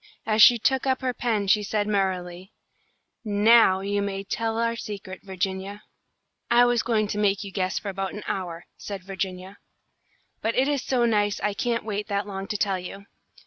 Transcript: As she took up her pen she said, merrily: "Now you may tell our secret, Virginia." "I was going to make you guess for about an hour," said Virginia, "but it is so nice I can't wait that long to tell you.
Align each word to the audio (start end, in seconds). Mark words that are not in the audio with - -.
As 0.25 0.41
she 0.41 0.57
took 0.57 0.87
up 0.87 1.01
her 1.01 1.13
pen 1.13 1.45
she 1.45 1.61
said, 1.61 1.85
merrily: 1.85 2.51
"Now 3.23 3.81
you 3.81 4.01
may 4.01 4.23
tell 4.23 4.57
our 4.57 4.75
secret, 4.75 5.21
Virginia." 5.21 5.83
"I 6.49 6.65
was 6.65 6.81
going 6.81 7.07
to 7.09 7.19
make 7.19 7.43
you 7.43 7.51
guess 7.51 7.77
for 7.77 7.89
about 7.89 8.13
an 8.15 8.23
hour," 8.25 8.65
said 8.77 9.03
Virginia, 9.03 9.59
"but 10.41 10.55
it 10.55 10.67
is 10.67 10.81
so 10.83 11.05
nice 11.05 11.39
I 11.41 11.53
can't 11.53 11.85
wait 11.85 12.07
that 12.07 12.25
long 12.25 12.47
to 12.47 12.57
tell 12.57 12.79
you. 12.79 13.05